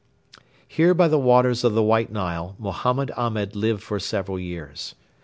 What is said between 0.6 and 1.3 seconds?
Here by the